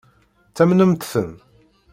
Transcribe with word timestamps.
Ttamnent-ten? 0.49 1.29